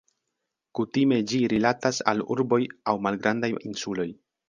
[0.79, 2.61] Kutime ĝi rilatas al urboj
[2.93, 4.13] aŭ malgrandaj insuloj.